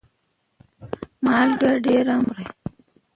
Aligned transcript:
مالګه 1.23 1.71
ډيره 1.85 2.15
مه 2.25 2.33
خوره 2.37 2.45